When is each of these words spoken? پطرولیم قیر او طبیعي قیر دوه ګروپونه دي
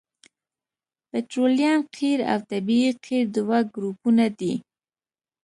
پطرولیم 1.09 1.79
قیر 1.95 2.19
او 2.31 2.39
طبیعي 2.51 2.89
قیر 3.05 3.25
دوه 3.35 3.59
ګروپونه 3.73 4.25
دي 4.39 4.53